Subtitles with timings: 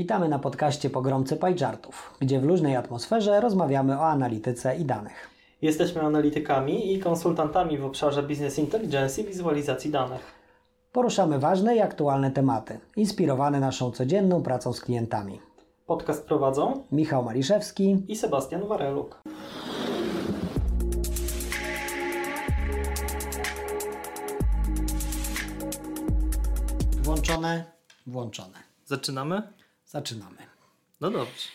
[0.00, 5.30] Witamy na podcaście Pogromcy Pajczartów, gdzie w luźnej atmosferze rozmawiamy o analityce i danych.
[5.62, 10.20] Jesteśmy analitykami i konsultantami w obszarze Business Intelligence i wizualizacji danych.
[10.92, 15.40] Poruszamy ważne i aktualne tematy, inspirowane naszą codzienną pracą z klientami.
[15.86, 19.22] Podcast prowadzą Michał Maliszewski i Sebastian Wareluk.
[27.02, 27.64] Włączone,
[28.06, 28.58] włączone.
[28.84, 29.58] Zaczynamy?
[29.88, 30.36] Zaczynamy.
[31.00, 31.48] No dobrze.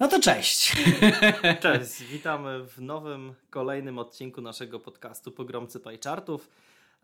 [0.00, 0.72] No to cześć.
[1.62, 6.50] Cześć, witamy w nowym, kolejnym odcinku naszego podcastu Pogromcy Pajczartów.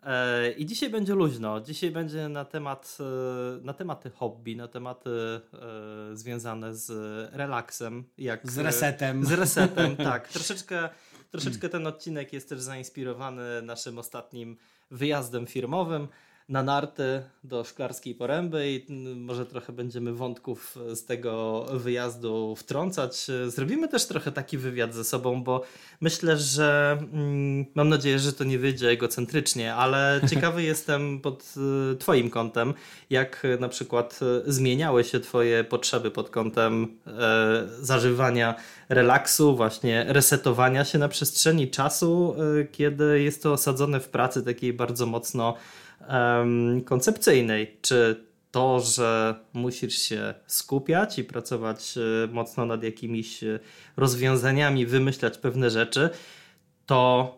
[0.03, 1.61] E, I dzisiaj będzie luźno.
[1.61, 6.91] Dzisiaj będzie na temat, e, na tematy hobby, na tematy e, związane z
[7.35, 8.05] relaksem.
[8.19, 9.25] Jak, z resetem.
[9.25, 10.29] Z resetem, tak.
[10.29, 10.89] Troszeczkę,
[11.31, 14.57] troszeczkę ten odcinek jest też zainspirowany naszym ostatnim
[14.91, 16.09] wyjazdem firmowym
[16.51, 23.27] na narty do Szklarskiej Poręby i może trochę będziemy wątków z tego wyjazdu wtrącać.
[23.47, 25.63] Zrobimy też trochę taki wywiad ze sobą, bo
[26.01, 31.55] myślę, że mm, mam nadzieję, że to nie wyjdzie egocentrycznie, ale ciekawy jestem pod
[31.93, 32.75] y, Twoim kątem,
[33.11, 38.55] jak na przykład zmieniały się Twoje potrzeby pod kątem e, zażywania
[38.89, 44.73] relaksu, właśnie resetowania się na przestrzeni czasu, e, kiedy jest to osadzone w pracy takiej
[44.73, 45.55] bardzo mocno
[46.09, 47.79] um, koncepcyjnej.
[47.83, 53.59] Czy to, że musisz się skupiać i pracować e, mocno nad jakimiś e,
[53.97, 56.11] rozwiązaniami, wymyślać pewne rzeczy,
[56.87, 57.35] to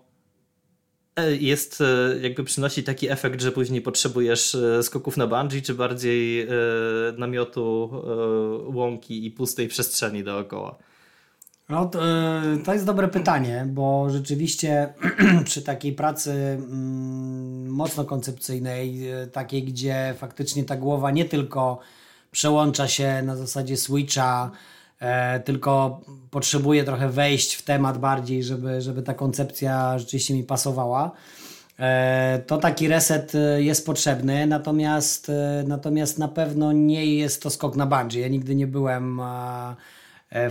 [1.17, 1.83] e, jest,
[2.23, 6.49] jakby przynosi taki efekt, że później potrzebujesz skoków na bungee, czy bardziej
[7.19, 7.91] namiotu,
[8.75, 10.79] łąki i pustej przestrzeni dookoła?
[11.69, 14.95] No, to, e, to jest dobre pytanie, bo rzeczywiście
[15.45, 21.79] przy takiej pracy mm, mocno koncepcyjnej, e, takiej, gdzie faktycznie ta głowa nie tylko
[22.31, 24.51] przełącza się na zasadzie switcha,
[25.01, 31.13] e, tylko potrzebuje trochę wejść w temat bardziej, żeby, żeby ta koncepcja rzeczywiście mi pasowała.
[32.47, 35.31] To taki reset jest potrzebny, natomiast,
[35.67, 38.21] natomiast na pewno nie jest to skok na bungee.
[38.21, 39.21] Ja nigdy nie byłem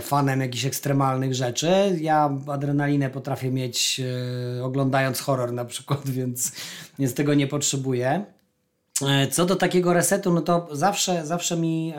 [0.00, 1.98] fanem jakichś ekstremalnych rzeczy.
[2.00, 4.00] Ja adrenalinę potrafię mieć
[4.60, 6.52] e, oglądając horror na przykład, więc,
[6.98, 8.24] więc tego nie potrzebuję.
[9.08, 11.94] E, co do takiego resetu, no to zawsze, zawsze mi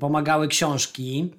[0.00, 1.34] pomagały książki.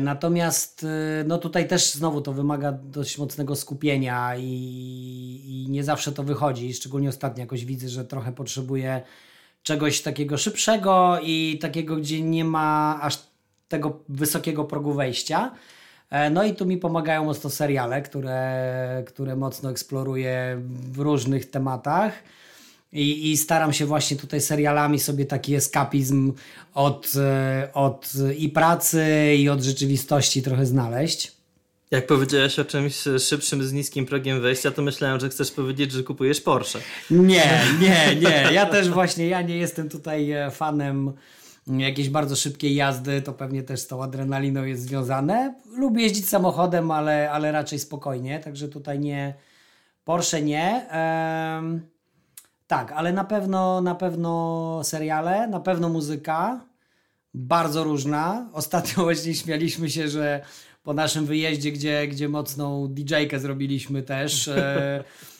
[0.00, 0.86] Natomiast
[1.26, 4.44] no tutaj też znowu to wymaga dość mocnego skupienia i,
[5.46, 6.74] i nie zawsze to wychodzi.
[6.74, 9.02] Szczególnie ostatnio jakoś widzę, że trochę potrzebuję
[9.62, 13.27] czegoś takiego szybszego i takiego, gdzie nie ma aż
[13.68, 15.50] tego wysokiego progu wejścia.
[16.10, 20.62] E, no i tu mi pomagają mocno seriale, które, które mocno eksploruję
[20.92, 22.12] w różnych tematach.
[22.92, 26.32] I, I, staram się właśnie tutaj serialami sobie taki eskapizm
[26.74, 31.32] od, e, od i pracy, i od rzeczywistości trochę znaleźć.
[31.90, 36.02] Jak powiedziałeś o czymś szybszym z niskim progiem wejścia, to myślałem, że chcesz powiedzieć, że
[36.02, 36.78] kupujesz Porsche.
[37.10, 38.48] Nie, nie, nie.
[38.52, 41.12] Ja też właśnie, ja nie jestem tutaj e, fanem
[41.68, 45.54] jakieś bardzo szybkiej jazdy, to pewnie też z tą adrenaliną jest związane.
[45.76, 49.34] Lubię jeździć samochodem, ale, ale raczej spokojnie, także tutaj nie.
[50.04, 50.88] Porsche nie.
[50.90, 51.80] Ehm,
[52.66, 56.64] tak, ale na pewno, na pewno seriale, na pewno muzyka.
[57.34, 58.50] Bardzo różna.
[58.52, 60.42] Ostatnio właśnie śmialiśmy się, że
[60.82, 64.48] po naszym wyjeździe, gdzie, gdzie mocną DJ-kę zrobiliśmy też.
[64.48, 65.04] E,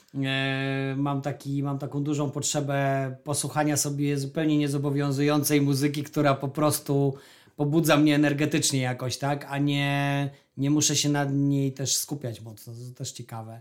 [0.97, 7.15] mam, taki, mam taką dużą potrzebę posłuchania sobie zupełnie niezobowiązującej muzyki, która po prostu
[7.57, 9.47] pobudza mnie energetycznie jakoś, tak?
[9.49, 12.73] A nie, nie muszę się nad niej też skupiać mocno.
[12.73, 13.61] To też ciekawe.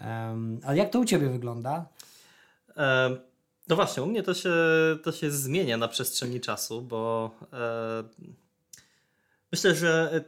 [0.00, 1.88] Um, ale jak to u Ciebie wygląda?
[2.76, 3.16] E,
[3.68, 4.52] no właśnie, u mnie to się,
[5.02, 8.04] to się zmienia na przestrzeni czasu, bo e,
[9.52, 10.24] myślę, że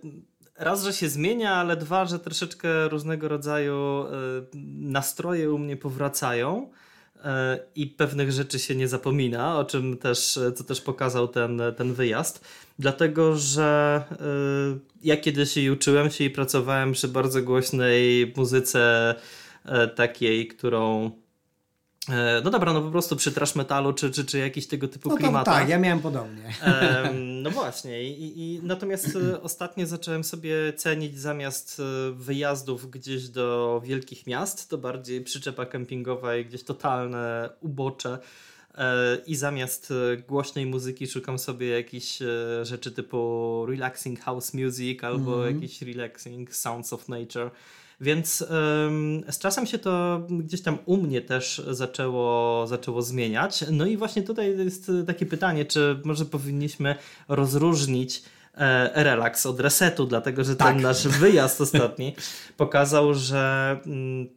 [0.63, 4.07] raz, że się zmienia, ale dwa, że troszeczkę różnego rodzaju e,
[4.79, 6.71] nastroje u mnie powracają
[7.25, 11.95] e, i pewnych rzeczy się nie zapomina, o czym też, co też pokazał ten, ten
[11.95, 12.45] wyjazd.
[12.79, 14.17] Dlatego, że e,
[15.03, 19.15] ja kiedyś i uczyłem się i pracowałem przy bardzo głośnej muzyce
[19.95, 21.11] takiej, którą
[22.45, 25.17] no dobra, no po prostu przy trash metalu czy, czy, czy jakiś tego typu no
[25.17, 25.55] klimatach.
[25.55, 26.55] Tak, ja miałem podobnie.
[27.43, 28.05] no właśnie.
[28.05, 34.69] I, i, natomiast e, ostatnio zacząłem sobie cenić zamiast e, wyjazdów gdzieś do wielkich miast,
[34.69, 38.19] to bardziej przyczepa kempingowa i gdzieś totalne ubocze.
[39.27, 39.93] I zamiast
[40.29, 42.19] głośnej muzyki szukam sobie jakichś
[42.63, 45.63] rzeczy typu relaxing house music albo mm -hmm.
[45.63, 47.51] jakiś relaxing sounds of nature
[48.03, 48.47] Więc
[49.31, 53.65] z czasem się to gdzieś tam u mnie też zaczęło, zaczęło zmieniać.
[53.71, 56.95] No i właśnie tutaj jest takie pytanie, czy może powinniśmy
[57.29, 58.23] rozróżnić
[58.55, 60.69] e, relaks od resetu, dlatego że tak.
[60.69, 62.15] ten nasz wyjazd ostatni
[62.57, 64.29] pokazał, że mm,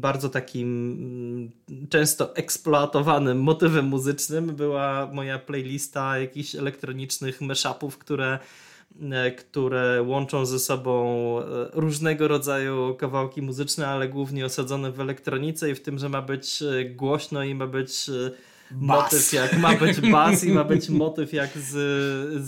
[0.00, 0.92] bardzo takim
[1.68, 8.38] mm, często eksploatowanym motywem muzycznym była moja playlista jakichś elektronicznych mashupów, które
[9.38, 15.74] które łączą ze sobą e, różnego rodzaju kawałki muzyczne, ale głównie osadzone w elektronice i
[15.74, 18.10] w tym, że ma być e, głośno i ma być
[18.70, 19.12] bas.
[19.12, 21.72] motyw jak ma być bas i ma być motyw jak z,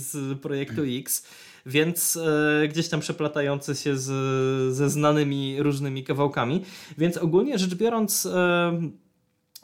[0.01, 1.27] z projektu X.
[1.65, 2.17] Więc
[2.63, 6.63] e, gdzieś tam przeplatający się z, ze znanymi różnymi kawałkami.
[6.97, 8.81] Więc ogólnie rzecz biorąc, e,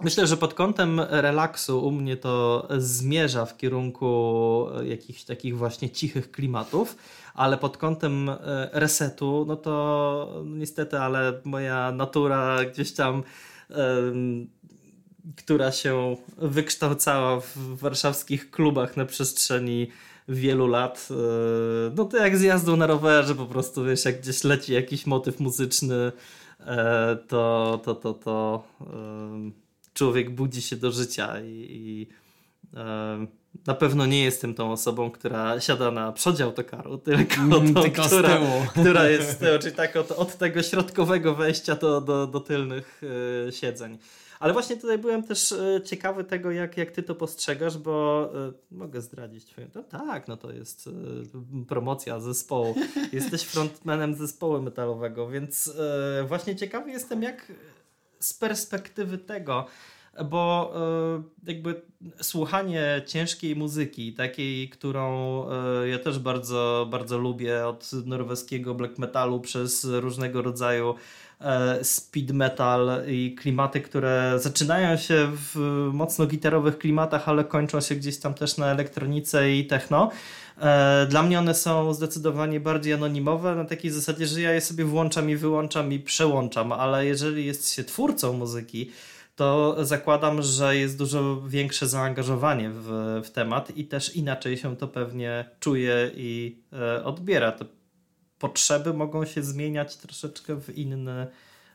[0.03, 6.31] Myślę, że pod kątem relaksu u mnie to zmierza w kierunku jakichś takich właśnie cichych
[6.31, 6.95] klimatów,
[7.33, 8.35] ale pod kątem e,
[8.73, 13.23] resetu, no to niestety, ale moja natura gdzieś tam,
[15.35, 19.87] która się wykształcała w warszawskich klubach na przestrzeni
[20.29, 21.15] wielu lat, e,
[21.95, 25.39] no to jak z jazdą na rowerze, po prostu wiesz, jak gdzieś leci jakiś motyw
[25.39, 26.11] muzyczny,
[26.59, 28.63] e, to, to, to, to
[29.95, 32.07] człowiek budzi się do życia i, i
[32.77, 33.27] e,
[33.67, 38.01] na pewno nie jestem tą osobą, która siada na przodzie autokaru, tylko, mm, tą, tylko
[38.01, 38.39] która,
[38.69, 43.01] która jest z tyłu, czyli tak od, od tego środkowego wejścia do, do, do tylnych
[43.47, 43.97] e, siedzeń.
[44.39, 48.53] Ale właśnie tutaj byłem też e, ciekawy tego, jak, jak ty to postrzegasz, bo e,
[48.71, 49.67] mogę zdradzić twoją.
[49.75, 50.91] No tak, no to jest e,
[51.67, 52.75] promocja zespołu.
[53.13, 55.73] Jesteś frontmanem zespołu metalowego, więc
[56.19, 57.51] e, właśnie ciekawy jestem, jak
[58.25, 59.65] z perspektywy tego,
[60.25, 61.81] bo e, jakby
[62.21, 69.39] słuchanie ciężkiej muzyki, takiej, którą e, ja też bardzo, bardzo lubię, od norweskiego black metalu
[69.39, 70.95] przez różnego rodzaju
[71.83, 75.55] speed metal i klimaty, które zaczynają się w
[75.93, 80.11] mocno gitarowych klimatach, ale kończą się gdzieś tam też na elektronice i techno.
[81.09, 85.29] Dla mnie one są zdecydowanie bardziej anonimowe, na takiej zasadzie, że ja je sobie włączam
[85.29, 88.91] i wyłączam i przełączam, ale jeżeli jest się twórcą muzyki,
[89.35, 94.87] to zakładam, że jest dużo większe zaangażowanie w, w temat i też inaczej się to
[94.87, 97.51] pewnie czuje i e, odbiera.
[97.51, 97.65] Te
[98.39, 101.27] potrzeby mogą się zmieniać troszeczkę w inny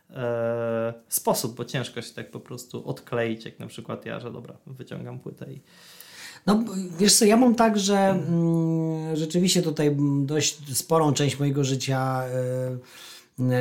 [0.09, 4.57] e, sposób, bo ciężko się tak po prostu odkleić, jak na przykład ja, że dobra,
[4.67, 5.61] wyciągam płytę i
[6.45, 6.63] no
[6.99, 12.23] wiesz co, ja mam tak, że mm, rzeczywiście tutaj dość sporą część mojego życia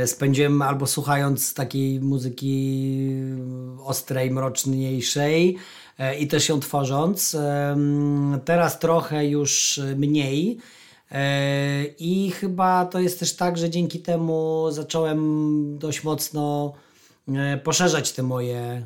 [0.02, 2.99] y, spędziłem albo słuchając takiej muzyki
[3.85, 5.56] ostrej, mroczniejszej
[6.00, 7.35] y, i też ją tworząc.
[7.35, 7.38] Y,
[8.44, 10.58] teraz trochę już mniej.
[11.99, 16.73] I chyba to jest też tak, że dzięki temu zacząłem dość mocno
[17.65, 18.83] poszerzać te moje,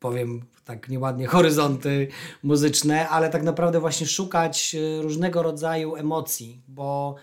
[0.00, 2.08] powiem tak nieładnie horyzonty
[2.42, 7.14] muzyczne, ale tak naprawdę właśnie szukać e, różnego rodzaju emocji, bo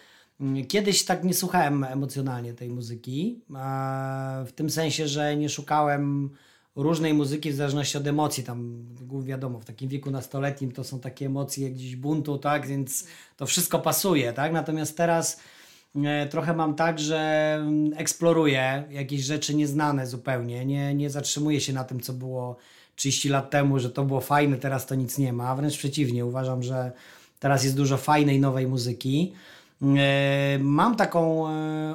[0.42, 3.42] mm, kiedyś tak nie słuchałem emocjonalnie tej muzyki,
[4.46, 6.30] w tym sensie, że nie szukałem
[6.76, 8.86] różnej muzyki w zależności od emocji, tam
[9.24, 13.08] wiadomo, w takim wieku nastoletnim to są takie emocje gdzieś buntu, tak, więc
[13.38, 15.40] to wszystko pasuje, tak, natomiast teraz
[16.06, 21.74] e, trochę mam tak, że mm, eksploruję jakieś rzeczy nieznane zupełnie, nie, nie zatrzymuję się
[21.74, 22.58] na tym, co było
[22.96, 25.56] 30 lat temu, że to było fajne, teraz to nic nie ma.
[25.56, 26.92] Wręcz przeciwnie, uważam, że
[27.40, 29.34] teraz jest dużo fajnej, nowej muzyki.
[29.82, 31.42] E, mam taką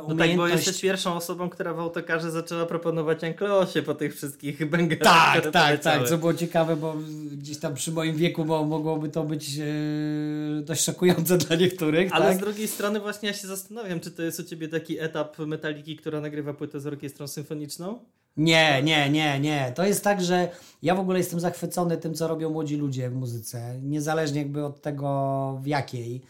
[0.04, 0.08] umiejętność...
[0.08, 4.70] No tak, bo jesteś pierwszą osobą, która w autokarze zaczęła proponować Ankleosie po tych wszystkich
[4.70, 4.98] bęgach.
[4.98, 6.94] Tak, tak, tak, co było ciekawe, bo
[7.32, 12.12] gdzieś tam przy moim wieku bo mogłoby to być e, dość szokujące dla niektórych.
[12.12, 12.36] Ale tak?
[12.36, 15.96] z drugiej strony właśnie ja się zastanawiam, czy to jest u Ciebie taki etap Metaliki,
[15.96, 17.98] która nagrywa płytę z orkiestrą symfoniczną?
[18.36, 19.72] Nie, nie, nie, nie.
[19.76, 20.48] To jest tak, że
[20.82, 24.80] ja w ogóle jestem zachwycony tym, co robią młodzi ludzie w muzyce, niezależnie jakby od
[24.80, 26.22] tego w jakiej.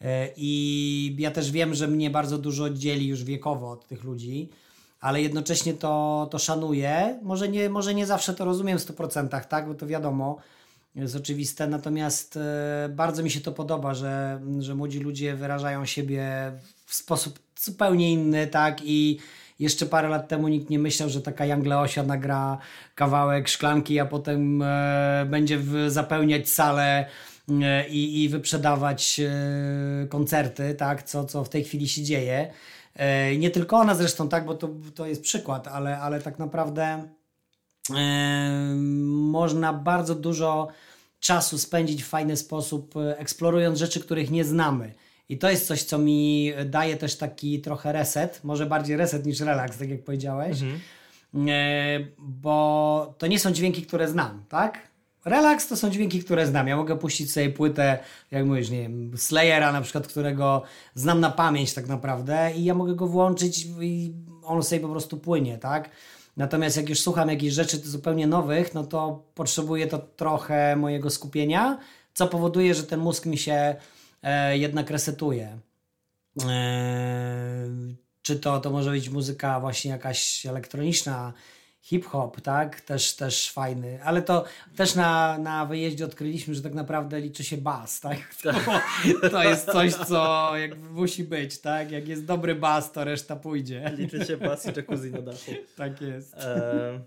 [0.00, 4.48] E, I ja też wiem, że mnie bardzo dużo dzieli już wiekowo od tych ludzi,
[5.00, 7.18] ale jednocześnie to, to szanuję.
[7.22, 9.68] Może nie, może nie zawsze to rozumiem w 100%, tak?
[9.68, 10.38] Bo to wiadomo,
[10.94, 11.66] jest oczywiste.
[11.66, 16.52] Natomiast e, bardzo mi się to podoba, że, że młodzi ludzie wyrażają siebie
[16.86, 18.80] w sposób zupełnie inny, tak?
[18.84, 19.18] I
[19.58, 22.58] jeszcze parę lat temu nikt nie myślał, że taka Young Leosia nagra
[22.94, 27.06] kawałek szklanki, a potem e, będzie w, zapełniać salę
[27.88, 32.52] i, i wyprzedawać e, koncerty, tak, co, co w tej chwili się dzieje.
[32.94, 37.08] E, nie tylko ona zresztą, tak, bo to, to jest przykład, ale, ale tak naprawdę
[37.96, 38.74] e,
[39.10, 40.68] można bardzo dużo
[41.20, 44.94] czasu spędzić w fajny sposób, e, eksplorując rzeczy, których nie znamy.
[45.28, 49.40] I to jest coś, co mi daje też taki trochę reset, może bardziej reset niż
[49.40, 50.80] relaks, tak jak powiedziałeś, mhm.
[51.48, 54.88] E, bo to nie są dźwięki, które znam, tak?
[55.26, 56.68] Relaks to są dźwięki, które znam.
[56.68, 57.98] Ja mogę puścić sobie płytę,
[58.30, 60.62] jak mówisz, nie wiem, Slayera na przykład, którego
[60.94, 64.12] znam na pamięć tak naprawdę i ja mogę go włączyć i
[64.44, 65.90] on sobie po prostu płynie, tak?
[66.36, 71.78] Natomiast jak już słucham jakichś rzeczy zupełnie nowych, no to potrzebuję to trochę mojego skupienia,
[72.14, 73.76] co powoduje, że ten mózg mi się
[74.22, 75.58] e, jednak resetuje.
[76.48, 77.68] E,
[78.22, 81.32] czy to, to może być muzyka właśnie jakaś elektroniczna,
[81.86, 82.80] hip-hop, tak?
[82.80, 84.04] Też, też fajny.
[84.04, 84.44] Ale to
[84.76, 88.18] też na, na wyjeździe odkryliśmy, że tak naprawdę liczy się bas, tak?
[89.22, 91.90] To, to jest coś, co jak musi być, tak?
[91.90, 93.92] Jak jest dobry bas, to reszta pójdzie.
[93.96, 95.52] Liczy się bas i jacuzzi na dachu.
[95.76, 96.34] Tak jest.
[96.34, 97.00] E,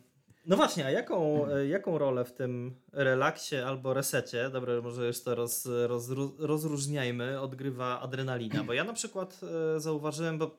[0.45, 5.67] no właśnie, a jaką, jaką rolę w tym relaksie albo resecie, dobra, może to roz,
[5.87, 6.09] roz,
[6.39, 8.63] rozróżniajmy, odgrywa adrenalina?
[8.63, 9.39] Bo ja na przykład
[9.75, 10.57] e, zauważyłem, bo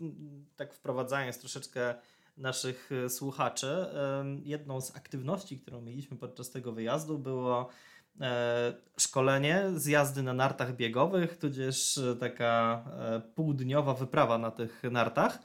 [0.56, 1.94] tak wprowadzając troszeczkę
[2.40, 3.86] naszych e, słuchaczy.
[4.42, 7.68] Jedną z aktywności, którą mieliśmy podczas tego wyjazdu było
[8.20, 12.84] e, szkolenie z jazdy na nartach biegowych, tudzież e, taka
[13.34, 15.38] półdniowa wyprawa na tych nartach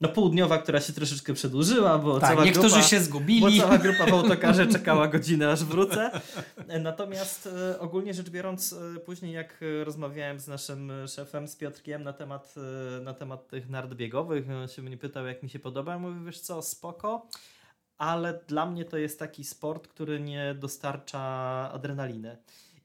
[0.00, 3.40] no półdniowa, która się troszeczkę przedłużyła, bo tak, cała niektórzy grupa, się zgubili.
[3.40, 6.10] Bo cała grupa w autokarze czekała godzinę, aż wrócę.
[6.80, 12.12] Natomiast e, ogólnie rzecz biorąc, e, później jak rozmawiałem z naszym szefem, z Piotrkiem na
[12.12, 12.54] temat,
[12.98, 15.92] e, na temat tych nart biegowych, on się mnie pytał, jak mi się podoba.
[15.92, 17.28] Ja mówię, wiesz co, spoko,
[17.98, 21.20] ale dla mnie to jest taki sport, który nie dostarcza
[21.72, 22.36] adrenaliny.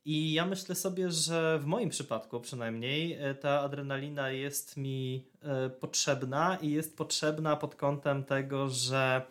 [0.06, 5.70] I ja myślę sobie, że w moim przypadku przynajmniej e, ta adrenalina jest mi e,
[5.70, 9.22] potrzebna i jest potrzebna pod kątem tego, że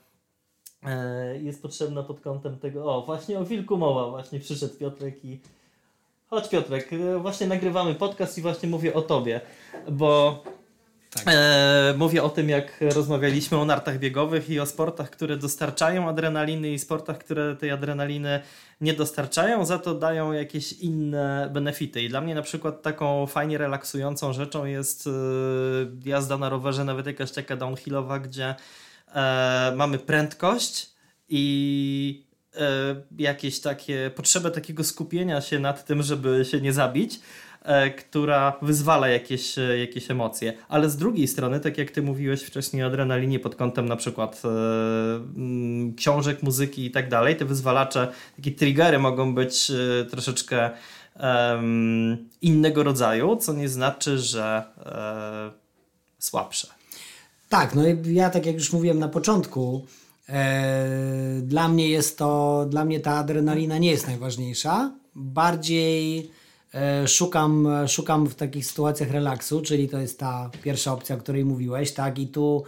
[0.82, 5.40] e, jest potrzebna pod kątem tego, o właśnie o wilku mowa, właśnie przyszedł Piotrek i
[6.26, 9.40] chodź Piotrek, właśnie nagrywamy podcast i właśnie mówię o tobie,
[9.90, 10.42] bo
[11.14, 11.24] tak.
[11.26, 16.72] E, mówię o tym, jak rozmawialiśmy o nartach biegowych i o sportach, które dostarczają adrenaliny
[16.72, 18.40] i sportach, które tej adrenaliny
[18.80, 22.02] nie dostarczają, za to dają jakieś inne benefity.
[22.02, 25.10] I dla mnie na przykład taką fajnie relaksującą rzeczą jest e,
[26.04, 28.54] jazda na rowerze, nawet jakaś taka downhillowa, gdzie
[29.14, 30.90] e, mamy prędkość
[31.28, 32.26] i
[32.56, 32.60] e,
[33.18, 37.20] jakieś takie potrzebę takiego skupienia się nad tym, żeby się nie zabić
[37.98, 40.52] która wyzwala jakieś, e, jakieś emocje.
[40.68, 44.42] Ale z drugiej strony, tak jak ty mówiłeś wcześniej o adrenalinie pod kątem na przykład
[44.44, 44.48] e,
[45.36, 49.72] mm, książek, muzyki i tak dalej, te wyzwalacze, takie triggery mogą być
[50.10, 50.70] troszeczkę
[52.42, 54.62] innego rodzaju, co nie znaczy, że
[56.18, 56.68] słabsze.
[57.48, 59.86] Tak, no ja tak jak już mówiłem na początku,
[61.42, 64.92] dla mnie jest to, dla mnie ta adrenalina nie jest najważniejsza.
[65.14, 66.41] Bardziej E,
[67.06, 71.92] szukam, szukam w takich sytuacjach relaksu, czyli to jest ta pierwsza opcja, o której mówiłeś,
[71.92, 72.18] tak?
[72.18, 72.64] I tu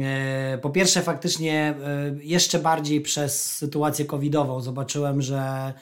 [0.00, 5.72] e, po pierwsze faktycznie e, jeszcze bardziej przez sytuację covidową zobaczyłem, że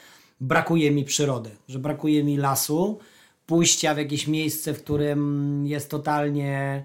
[0.40, 2.98] brakuje mi przyrody, że brakuje mi lasu,
[3.46, 6.84] pójścia w jakieś miejsce, w którym jest totalnie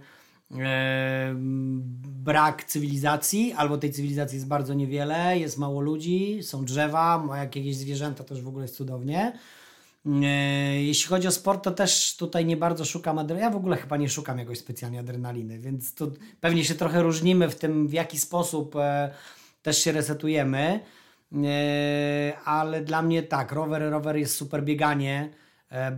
[2.24, 8.24] brak cywilizacji, albo tej cywilizacji jest bardzo niewiele, jest mało ludzi, są drzewa, jakieś zwierzęta
[8.24, 9.40] też w ogóle jest cudownie.
[10.06, 13.46] E, jeśli chodzi o sport, to też tutaj nie bardzo szukam adrenaliny.
[13.46, 17.50] Ja w ogóle chyba nie szukam jakoś specjalnie adrenaliny, więc tu pewnie się trochę różnimy
[17.50, 19.14] w tym, w jaki sposób e,
[19.62, 20.80] też się resetujemy.
[21.34, 25.30] E, ale dla mnie tak, rower, rower jest super bieganie,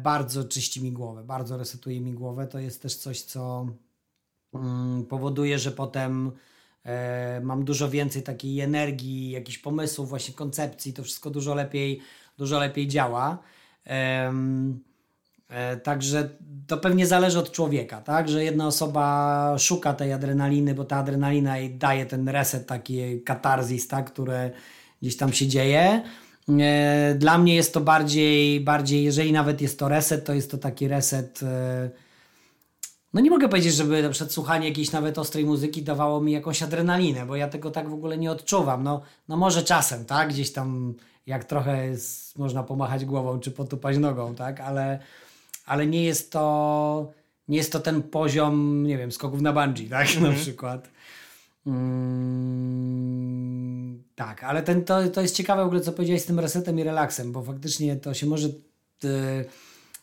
[0.03, 2.47] bardzo czyści mi głowę, bardzo resetuje mi głowę.
[2.47, 3.67] To jest też coś, co
[4.53, 6.31] mm, powoduje, że potem
[7.41, 12.01] mam dużo więcej takiej energii, jakichś pomysłów, właśnie koncepcji, to wszystko dużo lepiej,
[12.37, 13.43] dużo lepiej działa.
[13.85, 16.29] E, także
[16.67, 18.29] to pewnie zależy od człowieka, tak?
[18.29, 23.87] Że jedna osoba szuka tej adrenaliny, bo ta adrenalina jej daje ten reset, taki katarzis,
[23.87, 24.11] tak?
[24.11, 24.51] Które
[25.01, 26.01] gdzieś tam się dzieje.
[26.49, 30.57] E, dla mnie jest to bardziej, bardziej, jeżeli nawet jest to reset, to jest to
[30.57, 31.43] taki reset.
[31.43, 31.89] E,
[33.13, 36.63] no nie mogę powiedzieć, żeby na przykład słuchanie jakiejś nawet ostrej muzyki dawało mi jakąś
[36.63, 38.83] adrenalinę, bo ja tego tak w ogóle nie odczuwam.
[38.83, 40.29] No, no może czasem, tak?
[40.29, 40.93] Gdzieś tam
[41.27, 44.59] jak trochę jest, można pomachać głową czy potupać nogą, tak?
[44.59, 44.99] Ale,
[45.65, 47.13] ale nie jest to
[47.47, 50.07] nie jest to ten poziom, nie wiem, skoków na bungee, tak?
[50.07, 50.21] Mm -hmm.
[50.21, 50.43] Na mhm.
[50.43, 50.89] przykład.
[51.67, 52.85] Mm,
[54.15, 56.83] tak, ale ten, to, to jest ciekawe w ogóle, co powiedziałeś z tym resetem i
[56.83, 58.51] relaksem, bo faktycznie to się może y,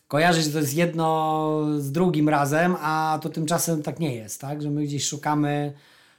[0.07, 4.61] kojarzyć, że to jest jedno z drugim razem, a to tymczasem tak nie jest, tak?
[4.61, 5.73] Że my gdzieś szukamy,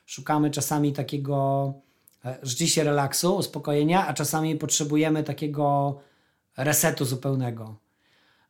[0.07, 1.75] szukamy czasami takiego
[2.43, 5.99] rzeczywiście relaksu, uspokojenia, a czasami potrzebujemy takiego
[6.57, 7.77] resetu zupełnego.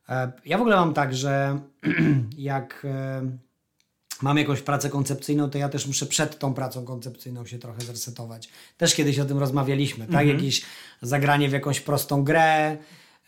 [0.09, 1.59] E, ja w ogóle mam tak, że
[2.37, 3.21] jak e,
[4.21, 8.49] mam jakąś pracę koncepcyjną, to ja też muszę przed tą pracą koncepcyjną się trochę zresetować.
[8.77, 10.21] Też kiedyś o tym rozmawialiśmy, tak?
[10.21, 10.29] Mhm.
[10.29, 10.61] Jakieś
[11.01, 12.77] zagranie w jakąś prostą grę,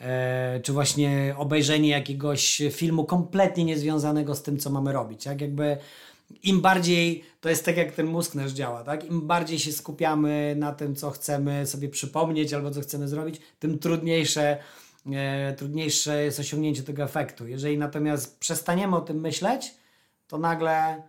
[0.01, 5.25] e, czy właśnie obejrzenie jakiegoś filmu kompletnie niezwiązanego z tym, co mamy robić.
[5.25, 5.77] Jak jakby
[6.43, 9.05] im bardziej, to jest tak jak ten mózg nasz działa, tak?
[9.05, 13.79] Im bardziej się skupiamy na tym, co chcemy sobie przypomnieć albo co chcemy zrobić, tym
[13.79, 14.57] trudniejsze,
[15.11, 17.47] e, trudniejsze jest osiągnięcie tego efektu.
[17.47, 19.73] Jeżeli natomiast przestaniemy o tym myśleć,
[20.27, 21.03] to nagle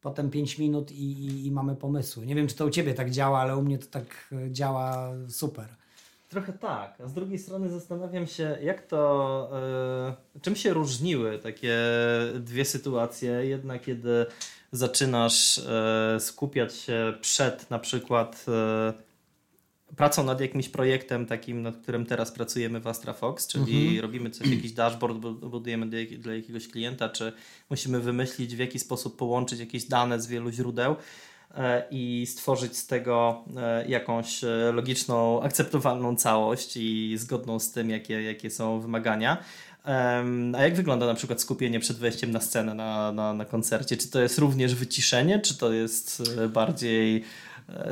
[0.00, 2.26] potem 5 minut i, i, i mamy pomysły.
[2.26, 5.12] Nie wiem, czy to u Ciebie tak działa, ale u mnie to tak e, działa
[5.28, 5.79] super.
[6.30, 9.50] Trochę tak, a z drugiej strony zastanawiam się, jak to,
[10.34, 11.78] yy, czym się różniły takie
[12.34, 13.30] dwie sytuacje.
[13.30, 14.26] Jedna, kiedy
[14.72, 15.60] zaczynasz
[16.14, 22.32] yy, skupiać się przed na przykład yy, pracą nad jakimś projektem takim, nad którym teraz
[22.32, 24.00] pracujemy w AstraFox, czyli mhm.
[24.06, 25.86] robimy coś, jakiś dashboard, budujemy
[26.18, 27.32] dla jakiegoś klienta, czy
[27.70, 30.96] musimy wymyślić w jaki sposób połączyć jakieś dane z wielu źródeł
[31.90, 38.22] i stworzyć z tego e, jakąś e, logiczną, akceptowalną całość i zgodną z tym, jakie,
[38.22, 39.36] jakie są wymagania.
[40.56, 43.96] A jak wygląda na przykład skupienie przed wejściem na scenę na, na, na koncercie?
[43.96, 47.24] Czy to jest również wyciszenie, czy to jest bardziej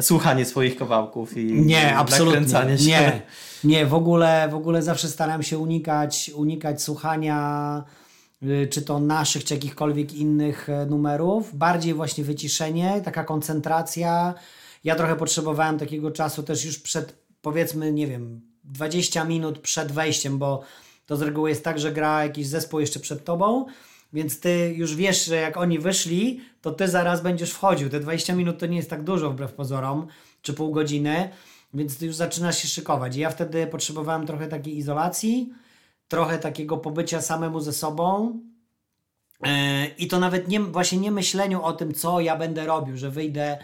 [0.00, 2.84] słuchanie swoich kawałków i nie, absolutnie, się?
[2.86, 3.22] Nie,
[3.64, 7.84] nie, w ogóle, w ogóle zawsze staram się unikać, unikać słuchania
[8.70, 11.56] czy to naszych, czy jakichkolwiek innych e, numerów.
[11.56, 14.34] Bardziej właśnie wyciszenie, taka koncentracja.
[14.84, 20.38] Ja trochę potrzebowałem takiego czasu też już przed, powiedzmy, nie wiem, 20 minut przed wejściem,
[20.38, 20.62] bo
[21.06, 23.66] to z reguły jest tak, że gra jakiś zespół jeszcze przed tobą,
[24.12, 27.88] więc ty już wiesz, że jak oni wyszli, to ty zaraz będziesz wchodził.
[27.88, 30.06] Te 20 minut to nie jest tak dużo wbrew pozorom,
[30.42, 31.28] czy pół godziny,
[31.74, 33.16] więc ty już zaczynasz się szykować.
[33.16, 35.52] ja wtedy potrzebowałem trochę takiej izolacji
[36.08, 38.40] trochę takiego pobycia samemu ze sobą.
[39.46, 43.10] E, I to nawet nie, właśnie nie myśleniu o tym, co ja będę robił, że
[43.10, 43.58] wyjdę e,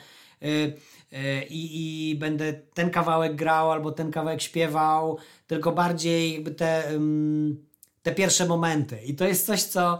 [1.12, 6.84] e, i, i będę ten kawałek grał albo ten kawałek śpiewał, tylko bardziej jakby te,
[8.02, 8.98] te pierwsze momenty.
[9.04, 9.98] I to jest coś, co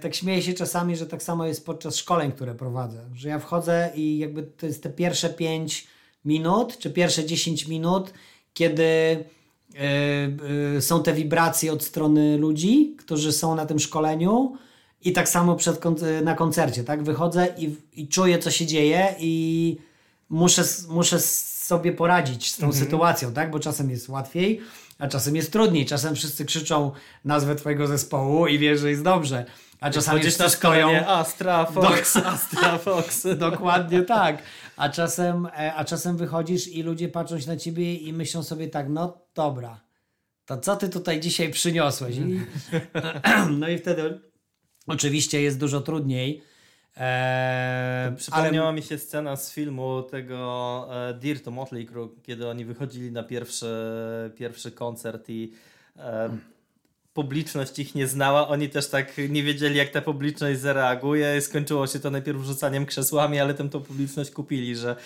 [0.00, 3.90] tak śmieję się czasami, że tak samo jest podczas szkoleń, które prowadzę, że ja wchodzę
[3.94, 5.86] i jakby to jest te pierwsze 5
[6.24, 8.12] minut, czy pierwsze 10 minut,
[8.54, 9.24] kiedy
[10.80, 14.56] są te wibracje od strony ludzi, którzy są na tym szkoleniu
[15.02, 15.80] i tak samo przed,
[16.22, 17.02] na koncercie, tak?
[17.02, 19.76] Wychodzę i, i czuję, co się dzieje i
[20.28, 22.84] muszę, muszę sobie poradzić z tą mhm.
[22.84, 23.50] sytuacją, tak?
[23.50, 24.60] Bo czasem jest łatwiej,
[24.98, 25.86] a czasem jest trudniej.
[25.86, 26.92] Czasem wszyscy krzyczą
[27.24, 29.44] nazwę twojego zespołu i wiesz, że jest dobrze.
[29.80, 32.16] A czasami wszyscy na szkolenie Astra Fox.
[32.34, 33.26] Astra Fox.
[33.36, 34.42] Dokładnie tak.
[34.78, 38.88] A czasem, e, a czasem wychodzisz i ludzie patrzą na ciebie i myślą sobie tak,
[38.88, 39.80] no dobra,
[40.44, 42.16] to co ty tutaj dzisiaj przyniosłeś?
[42.16, 42.40] I,
[43.60, 44.20] no i wtedy
[44.86, 46.42] oczywiście jest dużo trudniej.
[46.96, 48.76] Eee, Przypomniała ale...
[48.76, 53.22] mi się scena z filmu tego e, Dear to Motley Crue, kiedy oni wychodzili na
[53.22, 53.66] pierwszy,
[54.36, 55.52] pierwszy koncert i
[55.96, 56.30] e,
[57.18, 61.40] publiczność ich nie znała, oni też tak nie wiedzieli, jak ta publiczność zareaguje.
[61.40, 64.96] Skończyło się to najpierw rzucaniem krzesłami, ale tym tą publiczność kupili, że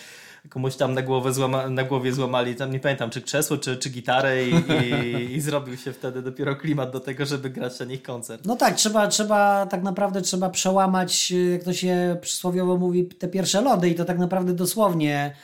[0.49, 3.91] komuś tam na, głowę złama, na głowie złamali, tam nie pamiętam, czy krzesło, czy, czy
[3.91, 8.03] gitarę i, i, i, zrobił się wtedy dopiero klimat do tego, żeby grać na nich
[8.03, 8.47] koncert.
[8.47, 13.61] No tak, trzeba, trzeba tak naprawdę trzeba przełamać, jak to się przysłowiowo mówi, te pierwsze
[13.61, 15.35] lody i to tak naprawdę dosłownie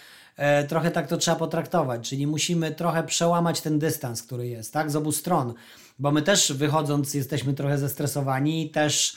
[0.68, 4.96] trochę tak to trzeba potraktować, czyli musimy trochę przełamać ten dystans, który jest, tak, z
[4.96, 5.55] obu stron
[5.98, 9.16] bo my też wychodząc jesteśmy trochę zestresowani i też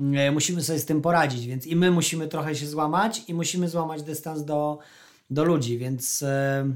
[0.00, 3.68] e, musimy sobie z tym poradzić, więc i my musimy trochę się złamać i musimy
[3.68, 4.78] złamać dystans do,
[5.30, 6.72] do ludzi, więc e,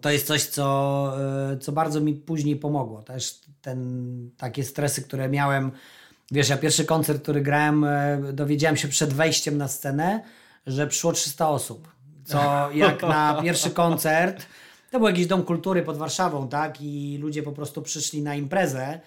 [0.00, 1.12] to jest coś, co,
[1.52, 3.02] e, co bardzo mi później pomogło.
[3.02, 5.70] Też ten, takie stresy, które miałem,
[6.30, 7.86] wiesz, ja pierwszy koncert, który grałem,
[8.32, 10.22] dowiedziałem się przed wejściem na scenę,
[10.66, 11.88] że przyszło 300 osób,
[12.30, 14.46] co jak na pierwszy koncert
[14.90, 16.80] to był jakiś dom kultury pod Warszawą, tak?
[16.80, 19.00] I ludzie po prostu przyszli na imprezę.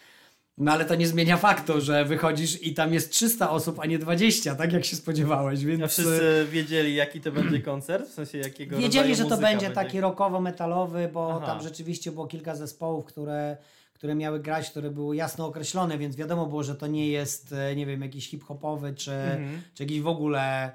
[0.57, 3.99] No ale to nie zmienia faktu, że wychodzisz i tam jest 300 osób, a nie
[3.99, 5.65] 20, tak jak się spodziewałeś.
[5.65, 5.83] Więc...
[5.83, 8.09] A wszyscy wiedzieli, jaki to będzie koncert?
[8.09, 11.45] W sensie jakiego Wiedzieli, że to będzie, będzie taki rockowo-metalowy, bo Aha.
[11.45, 13.57] tam rzeczywiście było kilka zespołów, które,
[13.93, 17.75] które miały grać, które były jasno określone, więc wiadomo było, że to nie jest, e,
[17.75, 19.61] nie wiem, jakiś hip-hopowy, czy, mhm.
[19.73, 20.71] czy jakiś w ogóle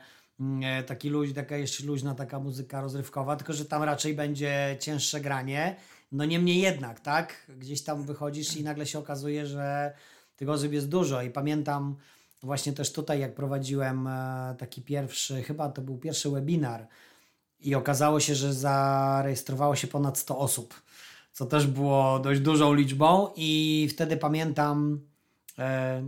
[0.87, 5.77] taki luź, taka jeszcze luźna taka muzyka rozrywkowa, tylko że tam raczej będzie cięższe granie.
[6.13, 7.47] No niemniej jednak, tak?
[7.59, 9.93] Gdzieś tam wychodzisz i nagle się okazuje, że
[10.37, 11.97] tych osób jest dużo i pamiętam
[12.43, 16.89] właśnie też tutaj, jak prowadziłem e, taki pierwszy, chyba to był pierwszy webinar
[17.61, 20.83] i okazało się, że zarejestrowało się ponad 100 osób,
[21.33, 25.01] co też było dość dużą liczbą i wtedy pamiętam,
[25.59, 26.03] e,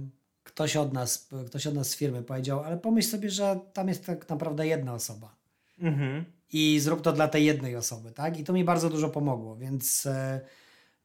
[0.60, 4.06] ktoś od nas, ktoś od nas z firmy powiedział, ale pomyśl sobie, że tam jest
[4.06, 5.34] tak naprawdę jedna osoba.
[5.78, 6.24] Mhm.
[6.52, 8.38] I zrób to dla tej jednej osoby, tak?
[8.38, 10.40] I to mi bardzo dużo pomogło, więc e,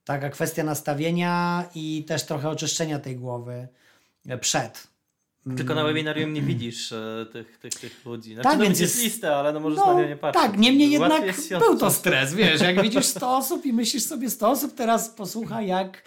[0.06, 3.68] taka kwestia nastawienia i też trochę oczyszczenia tej głowy
[4.28, 4.88] e, przed.
[5.58, 8.34] Tylko na webinarium nie widzisz e, tych, tych, tych ludzi.
[8.34, 10.44] Znaczy, tak, no więc jest listę, ale no możesz no, na nią nie patrzeć.
[10.44, 11.24] Tak, niemniej jednak
[11.60, 15.68] był to stres, wiesz, jak widzisz 100 osób i myślisz sobie 100 osób, teraz posłuchaj
[15.68, 16.04] jak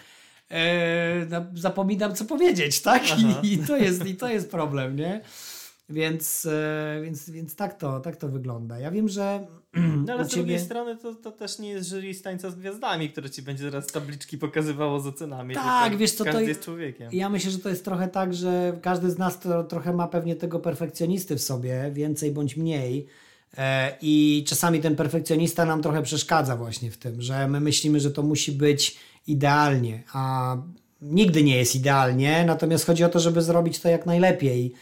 [1.54, 3.02] zapominam co powiedzieć, tak?
[3.18, 5.20] I, I, to jest, I to jest problem, nie?
[5.90, 8.78] Więc, e, więc, więc tak, to, tak to wygląda.
[8.78, 9.46] Ja wiem, że.
[10.06, 10.42] No ale z ciebie...
[10.42, 13.64] drugiej strony to, to też nie jest jury z tańca z gwiazdami, które ci będzie
[13.64, 15.54] teraz tabliczki pokazywało z ocenami.
[15.54, 17.08] Tak, wiesz co, to jest człowiekiem.
[17.12, 20.36] Ja myślę, że to jest trochę tak, że każdy z nas to, trochę ma pewnie
[20.36, 23.06] tego perfekcjonisty w sobie, więcej bądź mniej.
[23.58, 28.10] E, I czasami ten perfekcjonista nam trochę przeszkadza właśnie w tym, że my myślimy, że
[28.10, 28.96] to musi być
[29.28, 30.56] idealnie, a
[31.00, 34.74] nigdy nie jest idealnie, natomiast chodzi o to, żeby zrobić to jak najlepiej.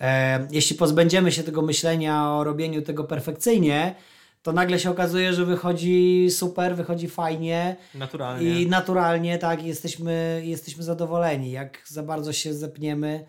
[0.00, 3.94] E, jeśli pozbędziemy się tego myślenia o robieniu tego perfekcyjnie,
[4.42, 7.76] to nagle się okazuje, że wychodzi super, wychodzi fajnie.
[7.94, 8.60] Naturalnie.
[8.60, 11.50] I naturalnie, tak, jesteśmy, jesteśmy zadowoleni.
[11.50, 13.26] Jak za bardzo się zepniemy,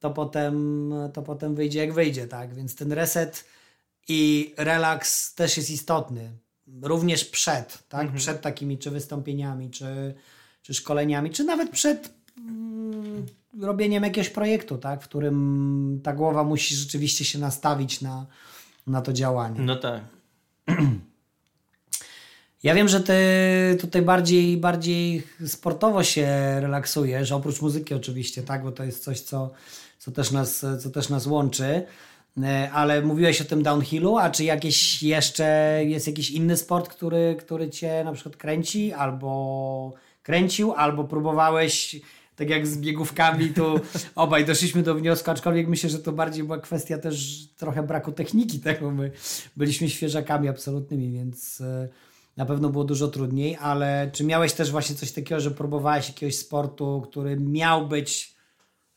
[0.00, 2.54] to potem, to potem wyjdzie jak wyjdzie, tak?
[2.54, 3.44] Więc ten reset
[4.08, 6.30] i relaks też jest istotny.
[6.82, 8.00] Również przed, tak?
[8.00, 8.18] Mhm.
[8.18, 10.14] Przed takimi czy wystąpieniami, czy,
[10.62, 13.26] czy szkoleniami, czy nawet przed mm,
[13.60, 15.02] robieniem jakiegoś projektu, tak?
[15.02, 18.26] w którym ta głowa musi rzeczywiście się nastawić na,
[18.86, 19.60] na to działanie.
[19.60, 20.02] No tak.
[22.62, 23.14] Ja wiem, że ty
[23.80, 26.26] tutaj bardziej, bardziej sportowo się
[26.60, 29.50] relaksujesz, oprócz muzyki oczywiście, tak, bo to jest coś, co,
[29.98, 31.82] co, też, nas, co też nas łączy.
[32.42, 37.36] E, ale mówiłeś o tym downhillu, a czy jakieś jeszcze jest jakiś inny sport, który,
[37.38, 39.92] który cię na przykład kręci, albo
[40.22, 42.00] kręcił, albo próbowałeś
[42.36, 43.80] tak jak z biegówkami, tu
[44.14, 48.60] obaj doszliśmy do wniosku, aczkolwiek myślę, że to bardziej była kwestia też trochę braku techniki,
[48.60, 49.10] tak, bo my
[49.56, 51.88] byliśmy świeżakami absolutnymi, więc e,
[52.36, 56.36] na pewno było dużo trudniej, ale czy miałeś też właśnie coś takiego, że próbowałeś jakiegoś
[56.36, 58.34] sportu, który miał być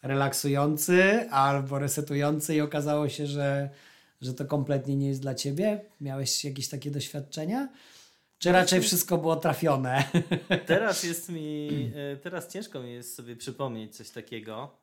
[0.05, 3.69] relaksujący albo resetujący i okazało się, że,
[4.21, 5.81] że to kompletnie nie jest dla ciebie?
[6.01, 7.69] Miałeś jakieś takie doświadczenia?
[8.39, 10.03] Czy raczej wszystko było trafione?
[10.65, 11.69] Teraz jest mi,
[12.13, 14.77] e, teraz ciężko mi jest sobie przypomnieć coś takiego.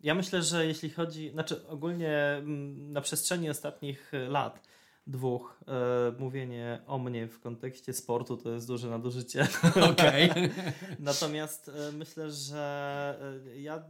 [0.00, 4.60] Ja myślę, że jeśli chodzi, znaczy ogólnie mm, na przestrzeni ostatnich lat,
[5.06, 9.46] dwóch, e, mówienie o mnie w kontekście sportu to jest duże nadużycie.
[9.92, 10.30] Okej.
[10.30, 10.50] Okay.
[10.98, 13.18] Natomiast e, myślę, że
[13.56, 13.82] ja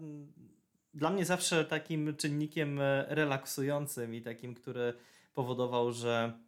[0.94, 4.94] dla mnie zawsze takim czynnikiem relaksującym i takim, który
[5.34, 6.44] powodował, że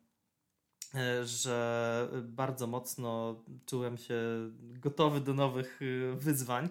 [0.96, 4.16] E, że bardzo mocno czułem się
[4.60, 6.68] gotowy do nowych e, wyzwań,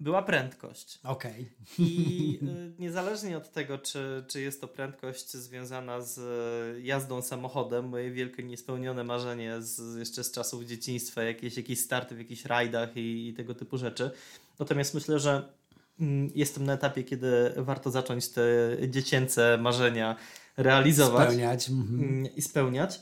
[0.00, 0.98] była prędkość.
[1.04, 1.32] Okej.
[1.32, 1.86] Okay.
[1.86, 6.20] I e, niezależnie od tego, czy, czy jest to prędkość związana z
[6.84, 12.18] jazdą samochodem, moje wielkie niespełnione marzenie z, jeszcze z czasów dzieciństwa, jakieś, jakieś starty w
[12.18, 14.10] jakichś rajdach i, i tego typu rzeczy.
[14.58, 15.48] Natomiast myślę, że
[16.00, 18.42] mm, jestem na etapie, kiedy warto zacząć te
[18.88, 20.16] dziecięce marzenia
[20.56, 21.28] realizować.
[21.28, 21.70] Spełniać.
[21.70, 22.00] Mhm.
[22.00, 23.00] Mm, I spełniać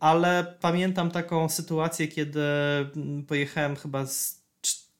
[0.00, 2.40] ale pamiętam taką sytuację, kiedy
[2.96, 4.43] mm, pojechałem chyba z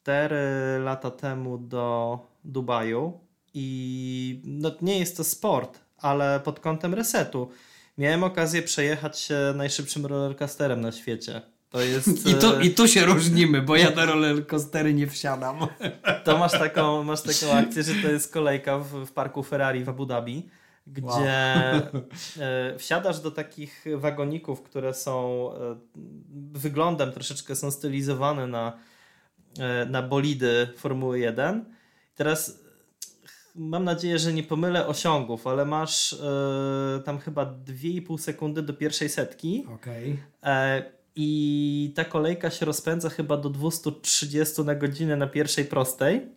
[0.04, 0.36] 4
[0.84, 3.20] lata temu do Dubaju
[3.54, 7.50] i no, nie jest to sport, ale pod kątem resetu
[7.98, 11.42] miałem okazję przejechać się najszybszym rollercoasterem na świecie.
[11.70, 12.08] To jest...
[12.30, 15.66] I, tu, I tu się różnimy, bo ja na rollercoastery nie wsiadam.
[16.24, 19.88] To masz taką, masz taką akcję, że to jest kolejka w, w parku Ferrari w
[19.88, 20.48] Abu Dhabi
[20.86, 22.02] gdzie wow.
[22.40, 25.76] E, wsiadasz do takich wagoników, które są e,
[26.52, 28.93] wyglądem troszeczkę są stylizowane na, e,
[29.86, 31.64] na bolidy Formuły 1.
[32.14, 32.64] Teraz
[33.54, 36.16] mam nadzieję, że nie pomylę osiągów, ale masz
[37.04, 39.66] tam chyba 2,5 sekundy do pierwszej setki.
[39.74, 40.18] Okay.
[41.16, 46.28] I ta kolejka się rozpędza chyba do 230 na godzinę na pierwszej prostej.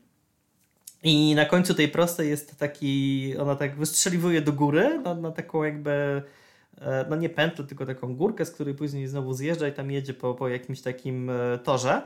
[1.04, 5.64] I na końcu tej prostej jest taki, ona tak wystrzeliwuje do góry na, na taką
[5.64, 6.22] jakby,
[6.82, 10.14] e, no nie pętlę, tylko taką górkę, z której później znowu zjeżdża i tam jedzie
[10.14, 12.02] po, po jakimś takim e, torze.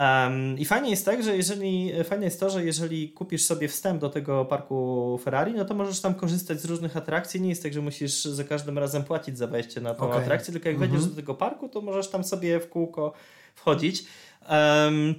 [0.00, 4.00] Um, I fajnie jest tak, że jeżeli, fajnie jest to, że jeżeli kupisz sobie wstęp
[4.00, 7.40] do tego parku Ferrari, no to możesz tam korzystać z różnych atrakcji.
[7.40, 10.22] Nie jest tak, że musisz za każdym razem płacić za wejście na tą okay.
[10.22, 10.90] atrakcję, tylko jak mhm.
[10.90, 13.12] wejdziesz do tego parku, to możesz tam sobie w kółko
[13.54, 14.04] wchodzić.
[14.50, 15.14] Um,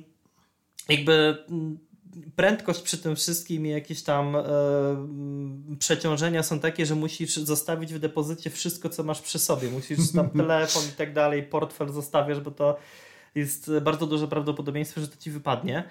[0.90, 1.38] jakby
[2.36, 4.42] prędkość przy tym wszystkim i jakieś tam e,
[5.80, 9.70] przeciążenia są takie, że musisz zostawić w depozycie wszystko, co masz przy sobie.
[9.70, 12.78] Musisz tam telefon i tak dalej, portfel zostawiasz, bo to
[13.36, 15.84] jest bardzo duże prawdopodobieństwo, że to ci wypadnie.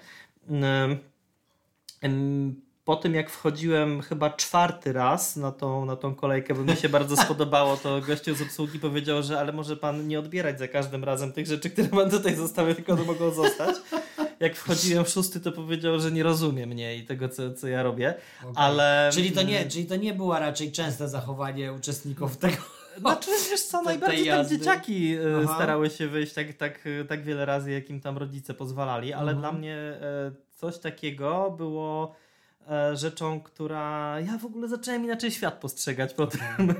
[2.85, 6.89] Po tym jak wchodziłem chyba czwarty raz na tą, na tą kolejkę, bo mi się
[6.89, 11.03] bardzo spodobało, to gościu z obsługi powiedział, że ale może pan nie odbierać za każdym
[11.03, 13.75] razem tych rzeczy, które pan tutaj zostawię, tylko one mogą zostać
[14.41, 17.83] jak wchodziłem w szósty, to powiedział, że nie rozumie mnie i tego, co, co ja
[17.83, 18.13] robię.
[18.41, 18.53] Okay.
[18.55, 19.09] Ale...
[19.13, 22.80] Czyli to, nie, czyli to nie było raczej częste zachowanie uczestników tego.
[22.97, 25.55] Znaczy, wiesz co, najbardziej tam dzieciaki e, Aha.
[25.55, 29.39] starały się wyjść tak, tak, tak wiele razy, jak im tam rodzice pozwalali, ale mhm.
[29.39, 32.15] dla mnie e, coś takiego było
[32.67, 36.73] E, rzeczą, która ja w ogóle zacząłem inaczej świat postrzegać potem.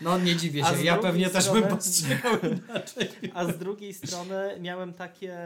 [0.00, 3.08] No nie dziwię się, ja pewnie strony, też bym postrzegał inaczej.
[3.34, 5.38] A z drugiej strony miałem takie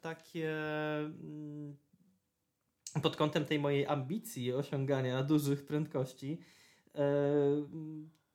[0.00, 0.52] takie
[1.04, 1.76] mm,
[3.02, 6.38] pod kątem tej mojej ambicji osiągania dużych prędkości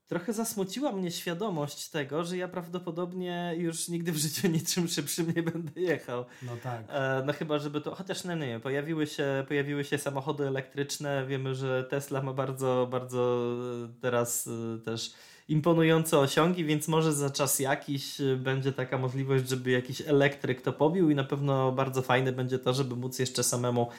[0.08, 5.44] trochę zasmuciła mnie świadomość tego, że ja prawdopodobnie już nigdy w życiu niczym szybszym nie
[5.44, 6.26] będę jechał.
[6.42, 6.84] No tak.
[6.90, 11.56] E, no chyba, żeby to, chociaż no nie, pojawiły się, pojawiły się samochody elektryczne, wiemy,
[11.56, 13.54] że Tesla ma bardzo, bardzo
[14.02, 15.14] teraz e, też
[15.48, 20.74] imponujące osiągi, więc może za czas jakiś e, będzie taka możliwość, żeby jakiś elektryk to
[20.74, 23.90] pobił i na pewno bardzo fajne będzie to, żeby móc jeszcze samemu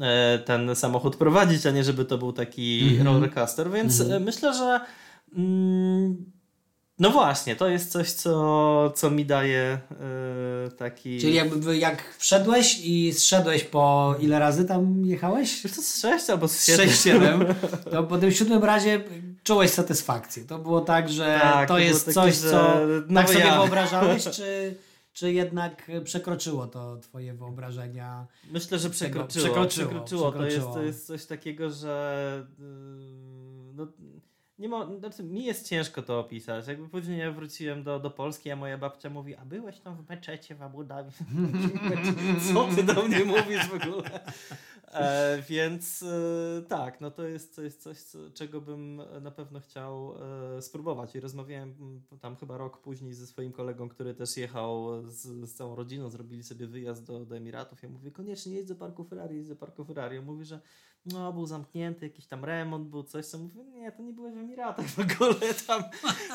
[0.00, 3.04] e, ten samochód prowadzić, a nie żeby to był taki mm -hmm.
[3.04, 4.24] rollercoaster, więc mm -hmm.
[4.24, 4.80] myślę, że
[7.00, 9.78] no właśnie, to jest coś, co, co mi daje
[10.64, 11.20] yy, taki.
[11.20, 15.64] Czyli jakby jak wszedłeś i zszedłeś po ile razy tam jechałeś?
[15.64, 16.64] Już to z 6 albo z
[17.02, 17.44] 7.
[17.90, 19.04] to po tym siódmym razie
[19.42, 20.44] czułeś satysfakcję.
[20.44, 22.74] To było tak, że tak, to, to jest takie, coś, co
[23.08, 23.60] no tak sobie ja.
[23.60, 24.76] wyobrażałeś, czy,
[25.12, 28.26] czy jednak przekroczyło to twoje wyobrażenia?
[28.50, 29.44] Myślę, że przekroczyło.
[29.44, 30.32] Przekroczyło, przekroczyło.
[30.32, 30.72] przekroczyło.
[30.72, 32.46] To, jest, to jest coś takiego, że.
[32.58, 32.64] Yy,
[33.74, 33.86] no,
[34.60, 36.66] nie ma, znaczy mi jest ciężko to opisać.
[36.66, 40.54] Jakby później wróciłem do, do Polski, a moja babcia mówi, a byłeś tam w meczecie
[40.54, 41.10] w Abu Dhabi?
[42.52, 44.20] Co ty do mnie mówisz w ogóle?
[44.90, 49.60] E, więc e, tak, no to jest, to jest coś, co, czego bym na pewno
[49.60, 50.14] chciał
[50.56, 51.14] e, spróbować.
[51.14, 51.74] I rozmawiałem
[52.20, 56.42] tam chyba rok później ze swoim kolegą, który też jechał z, z całą rodziną, zrobili
[56.42, 57.82] sobie wyjazd do, do Emiratów.
[57.82, 60.18] Ja mówię, koniecznie jedź do parku Ferrari, jedź do parku Ferrari.
[60.18, 60.60] On mówi, że
[61.06, 64.38] no był zamknięty, jakiś tam remont był, coś, co mówię, nie, to nie byłeś w
[64.38, 65.82] Emiratach w ogóle, tam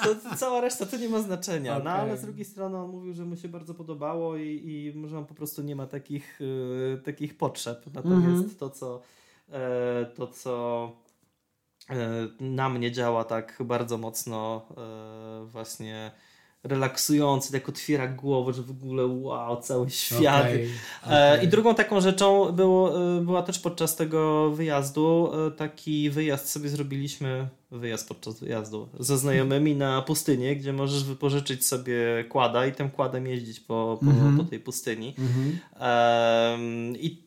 [0.04, 1.84] to, cała reszta to nie ma znaczenia, okay.
[1.84, 5.18] no ale z drugiej strony on mówił, że mu się bardzo podobało i, i może
[5.18, 8.45] on po prostu nie ma takich, y, takich potrzeb, natomiast mm -hmm.
[8.54, 9.02] To, co
[9.52, 10.92] e, to, co
[11.90, 16.12] e, na mnie działa tak bardzo mocno e, właśnie
[16.64, 20.46] relaksujący, tak otwiera głowę, że w ogóle wow, cały świat.
[20.46, 20.70] Okay,
[21.04, 21.44] okay.
[21.44, 28.08] I drugą taką rzeczą było, była też podczas tego wyjazdu, taki wyjazd sobie zrobiliśmy, wyjazd
[28.08, 33.60] podczas wyjazdu ze znajomymi na pustynię, gdzie możesz wypożyczyć sobie kłada i tym kładem jeździć
[33.60, 34.38] po, po, mm -hmm.
[34.38, 35.16] po tej pustyni.
[35.18, 36.52] Mm -hmm.
[36.52, 37.25] um, I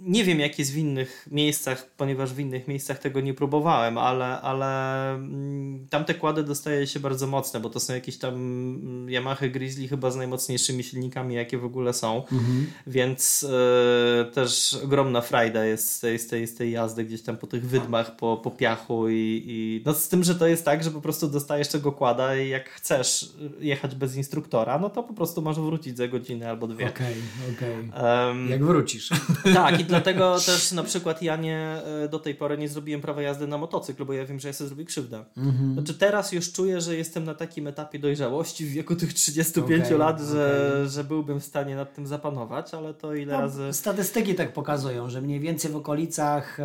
[0.00, 4.40] nie wiem, jak jest w innych miejscach, ponieważ w innych miejscach tego nie próbowałem, ale,
[4.40, 9.10] ale mm, tam te kłady dostaje się bardzo mocne, bo to są jakieś tam mm,
[9.10, 12.66] Yamaha Grizzly chyba z najmocniejszymi silnikami, jakie w ogóle są, mhm.
[12.86, 17.36] więc y, też ogromna frajda jest z tej, z, tej, z tej jazdy gdzieś tam
[17.36, 20.84] po tych wydmach, po, po piachu i, i no z tym, że to jest tak,
[20.84, 25.14] że po prostu dostajesz tego kłada i jak chcesz jechać bez instruktora, no to po
[25.14, 26.88] prostu masz wrócić za godzinę albo dwie.
[26.88, 27.90] Okej, okay, okej.
[27.90, 28.28] Okay.
[28.28, 29.10] Um, jak wrócisz.
[29.54, 31.58] Tak, i dlatego też na przykład ja nie
[32.04, 34.54] e, do tej pory nie zrobiłem prawa jazdy na motocykl, bo ja wiem, że ja
[34.54, 35.24] sobie zrobię krzywdę.
[35.36, 35.72] Mm-hmm.
[35.72, 39.98] Znaczy teraz już czuję, że jestem na takim etapie dojrzałości w wieku tych 35 okay,
[39.98, 40.88] lat, że, okay.
[40.88, 43.72] że byłbym w stanie nad tym zapanować, ale to ile no, razy...
[43.72, 46.58] Statystyki tak pokazują, że mniej więcej w okolicach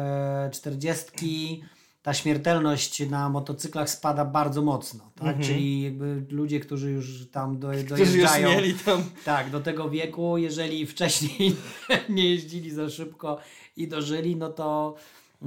[0.52, 5.28] 40 e, ta śmiertelność na motocyklach spada bardzo mocno, tak?
[5.28, 5.44] Mhm.
[5.44, 9.04] Czyli jakby ludzie, którzy już tam do, dojeżdżają już mieli tam.
[9.26, 11.56] tak, do tego wieku, jeżeli wcześniej
[12.10, 13.38] nie jeździli za szybko
[13.78, 14.96] i dożyli, no to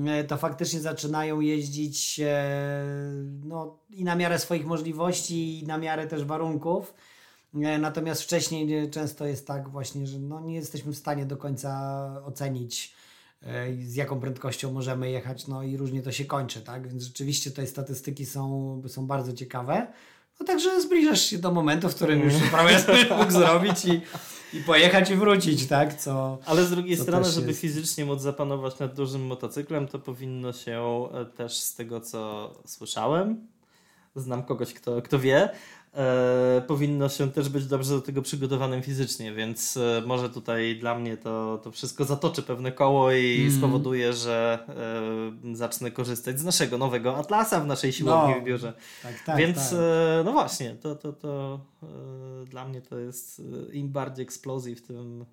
[0.07, 2.45] e, to faktycznie zaczynają jeździć e,
[3.45, 6.95] no, i na miarę swoich możliwości, i na miarę też warunków.
[7.55, 12.07] E, natomiast wcześniej często jest tak właśnie, że no, nie jesteśmy w stanie do końca
[12.25, 12.95] ocenić
[13.85, 16.89] z jaką prędkością możemy jechać, no i różnie to się kończy, tak?
[16.89, 19.87] Więc rzeczywiście te statystyki są, są bardzo ciekawe.
[20.41, 22.79] No także zbliżasz się do momentu, w którym już prawie
[23.19, 24.01] mógł zrobić i,
[24.57, 25.95] i pojechać i wrócić, tak?
[25.95, 27.61] Co, Ale z drugiej strony, żeby jest...
[27.61, 33.47] fizycznie móc zapanować nad dużym motocyklem, to powinno się e, też z tego, co słyszałem,
[34.17, 35.51] znam kogoś, kto, kto wie,
[35.97, 40.99] e, powinno się też być dobrze do tego przygotowanym fizycznie, więc e, może tutaj dla
[40.99, 43.59] mnie to, to wszystko zatoczy pewne koło i mm.
[43.59, 44.59] spowoduje, że
[45.53, 48.73] e, zacznę korzystać z naszego nowego Atlasa w naszej siłowni no, w biurze.
[49.03, 49.79] Tak, tak, więc tak.
[49.79, 55.25] E, no właśnie, to, to, to, e, dla mnie to jest im bardziej explosive, tym,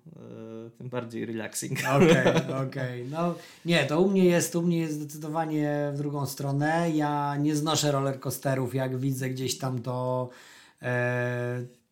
[0.78, 1.78] tym bardziej relaxing.
[1.96, 3.02] Okej, okay, okej.
[3.02, 3.06] Okay.
[3.10, 6.90] No nie, to u mnie jest, u mnie jest zdecydowanie w drugą stronę.
[6.90, 10.53] Ja nie znoszę rollercoasterów, jak widzę gdzieś tam to e,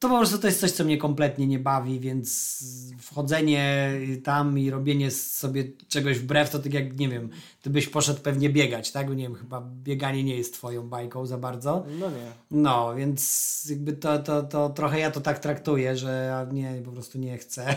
[0.02, 2.59] to po prostu to jest coś, co mnie kompletnie nie bawi, więc
[2.98, 3.92] wchodzenie
[4.24, 7.28] tam i robienie sobie czegoś wbrew, to tak jak, nie wiem,
[7.62, 9.09] ty byś poszedł pewnie biegać, tak?
[9.09, 11.85] Nie wiem, chyba bieganie nie jest twoją bajką za bardzo.
[11.98, 12.33] No nie.
[12.50, 17.18] No, więc jakby to, to, to trochę ja to tak traktuję, że nie, po prostu
[17.18, 17.76] nie chcę.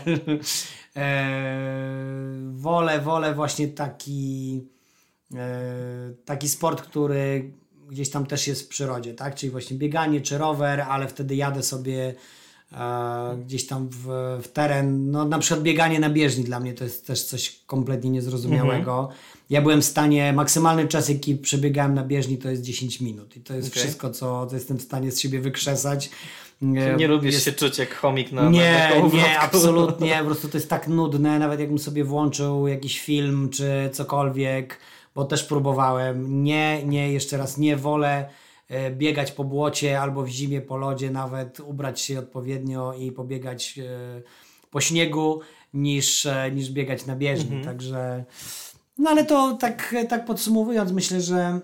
[0.95, 4.61] eee, wolę, wolę właśnie taki
[5.35, 7.51] e, taki sport, który
[7.89, 9.35] gdzieś tam też jest w przyrodzie, tak?
[9.35, 12.13] Czyli właśnie bieganie czy rower, ale wtedy jadę sobie
[12.71, 14.07] e, gdzieś tam w,
[14.43, 15.11] w, teren.
[15.11, 18.99] No na przykład bieganie na bieżni dla mnie to jest też coś kompletnie niezrozumiałego.
[18.99, 19.19] Mhm.
[19.49, 23.41] Ja byłem w stanie, maksymalny czas jaki przebiegałem na bieżni to jest 10 minut i
[23.41, 23.83] to jest okay.
[23.83, 26.09] wszystko, co, jestem w stanie z siebie wykrzesać.
[26.61, 27.45] Nie, nie lubisz jest...
[27.45, 30.17] się czuć jak chomik na Nie, na nie, absolutnie.
[30.19, 34.79] Po prostu to jest tak nudne, nawet jakbym sobie włączył jakiś film czy cokolwiek
[35.15, 36.43] bo też próbowałem.
[36.43, 38.29] Nie, nie, jeszcze raz nie wolę
[38.69, 43.79] e, biegać po błocie albo w zimie po lodzie, nawet ubrać się odpowiednio i pobiegać
[43.79, 44.21] e,
[44.71, 45.39] po śniegu
[45.73, 47.55] niż, e, niż biegać na bieżni.
[47.55, 47.65] Mhm.
[47.65, 48.23] Także
[48.97, 51.59] no ale to tak, tak podsumowując, myślę, że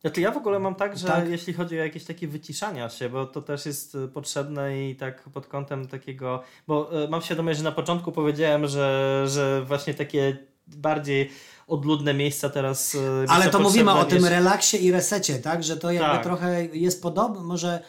[0.00, 1.28] znaczy ja w ogóle mam tak, że tak?
[1.28, 5.46] jeśli chodzi o jakieś takie wyciszania się, bo to też jest potrzebne i tak pod
[5.46, 11.30] kątem takiego, bo mam świadomość, że na początku powiedziałem, że, że właśnie takie bardziej
[11.66, 12.94] odludne miejsca teraz.
[12.94, 15.64] E, Ale to mówimy o tym relaksie i resecie, tak?
[15.64, 16.22] Że to jakby tak.
[16.22, 17.82] trochę jest podobne, może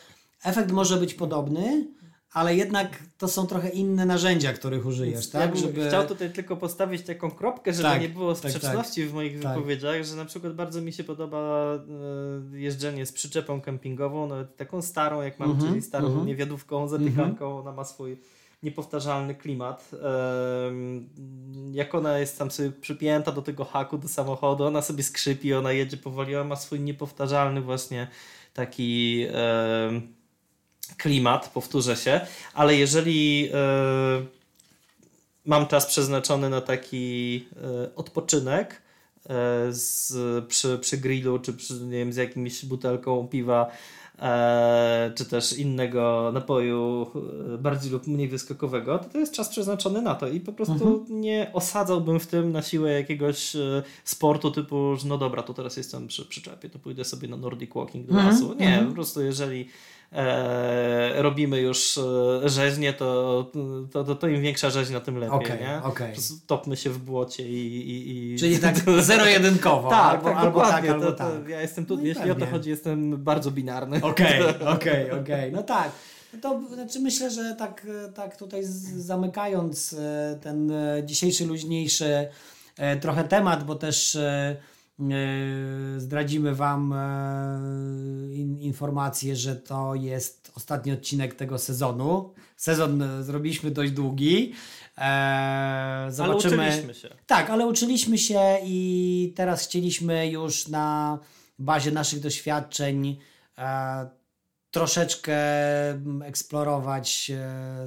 [0.44, 1.88] efekt może być podobny,
[2.34, 5.56] ale jednak to są trochę inne narzędzia, których użyjesz, tak?
[5.56, 5.88] Ja żeby...
[5.88, 9.40] Chciał tutaj tylko postawić taką kropkę, żeby tak, nie było tak, sprzeczności tak, w moich
[9.42, 9.56] tak.
[9.56, 11.74] wypowiedziach, że na przykład bardzo mi się podoba
[12.54, 16.20] e, jeżdżenie z przyczepą kempingową, nawet taką starą, jak mam, mm -hmm, czyli starą mm
[16.20, 16.26] -hmm.
[16.26, 17.62] niewiadówką, zapiekanką, mm -hmm.
[17.62, 18.18] ona ma swój
[18.64, 19.92] niepowtarzalny klimat.
[21.72, 25.72] Jak ona jest tam sobie przypięta do tego haku, do samochodu, ona sobie skrzypi, ona
[25.72, 28.08] jedzie powoli, ona ma swój niepowtarzalny właśnie
[28.54, 29.26] taki
[30.98, 32.22] klimat, powtórzę się,
[32.54, 33.52] ale jeżeli
[35.46, 38.82] mam czas przeznaczony na taki e, odpoczynek,
[39.26, 39.30] e,
[39.70, 43.72] z, przy, przy grillu, czy przy, nie wiem, z jakimś butelką piwa,
[45.16, 47.08] czy też innego napoju
[47.54, 50.74] e, bardziej lub mniej wyskokowego, to to jest czas przeznaczony na to i po prostu
[50.74, 51.22] mhm.
[51.22, 55.78] nie osadzałbym w tym na siłę jakiegoś e, sportu typu, że no dobra, to teraz
[55.78, 58.34] jestem przy przyczepie, to pójdę sobie na Nordic Walking do mhm.
[58.34, 58.56] lasu.
[58.60, 58.88] Nie, mhm.
[58.88, 59.70] po prostu jeżeli
[60.14, 63.52] e, robimy już e, rzeźnie, to,
[63.92, 65.38] to, to, to, im większa rzeźnia, tym lepiej.
[65.38, 65.84] Okay, nie?
[65.84, 66.14] Okay.
[66.48, 67.90] Topmy się w błocie i.
[67.90, 68.40] i, i...
[68.40, 68.76] Czyli tak
[69.10, 69.90] zero-jedynkowo.
[69.90, 71.48] tak, albo, tak, albo tak, albo to, tak.
[71.48, 72.44] ja jestem tu, no jeśli pewnie.
[72.44, 74.02] o to chodzi, jestem bardzo binarny.
[74.02, 74.42] Okej,
[74.76, 75.52] okej, okej.
[75.52, 75.92] No tak.
[76.42, 78.64] To znaczy myślę, że tak, tak tutaj
[78.98, 82.28] zamykając e, ten e, dzisiejszy luźniejszy
[83.02, 84.18] trochę temat, bo też
[85.98, 92.34] zdradzimy Wam e, informację, że to jest ostatni odcinek tego sezonu.
[92.58, 94.54] Sezon e, zrobiliśmy dość długi.
[96.10, 96.64] Zobaczymy.
[96.64, 97.10] Ale uczyliśmy się.
[97.26, 101.20] Tak, ale uczyliśmy się i teraz chcieliśmy już na
[101.60, 103.18] bazie naszych doświadczeń
[104.72, 105.38] troszeczkę
[106.24, 107.32] eksplorować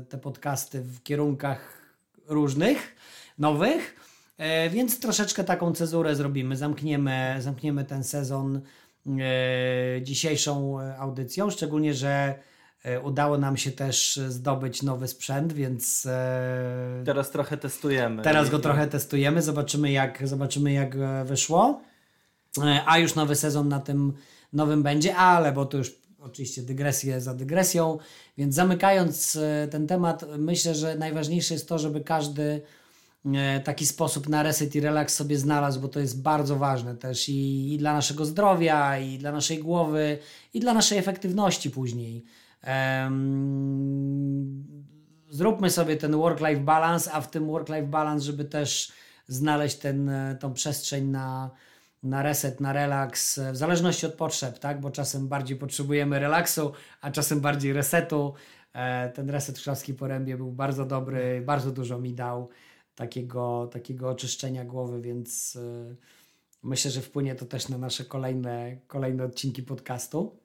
[0.08, 1.82] te podcasty w kierunkach
[2.26, 2.96] różnych,
[3.38, 3.95] nowych.
[4.38, 6.56] E, więc troszeczkę taką cezurę zrobimy.
[6.56, 8.60] Zamkniemy, zamkniemy ten sezon
[9.06, 12.34] e, dzisiejszą audycją, szczególnie, że
[12.84, 16.08] e, udało nam się też zdobyć nowy sprzęt, więc
[17.04, 18.22] teraz trochę testujemy.
[18.22, 21.80] Teraz go trochę testujemy, zobaczymy jak, zobaczymy jak wyszło.
[22.86, 24.12] A już nowy sezon na tym
[24.52, 27.98] nowym będzie, ale bo to już oczywiście dygresję za dygresją,
[28.38, 29.38] więc zamykając
[29.70, 32.62] ten temat, myślę, że najważniejsze jest to, żeby każdy
[33.64, 37.74] taki sposób na reset i relaks sobie znalazł, bo to jest bardzo ważne też i,
[37.74, 40.18] i, dla naszego zdrowia, i dla naszej głowy,
[40.54, 42.24] i dla naszej efektywności później.
[45.30, 48.92] Zróbmy sobie ten work-life balance, a w tym work-life balance, żeby też
[49.28, 51.50] znaleźć ten, e, tą przestrzeń na,
[52.02, 54.80] na reset, na relaks, w zależności od potrzeb, tak?
[54.80, 58.34] bo czasem bardziej potrzebujemy relaksu, a czasem bardziej resetu.
[58.72, 62.48] E, ten reset w Szklarskiej Porębie był bardzo dobry, bardzo dużo mi dał
[62.96, 65.96] takiego, takiego oczyszczenia głowy, więc y,
[66.62, 70.36] myślę, że wpłynie to też na nasze kolejne, kolejne odcinki podcastu.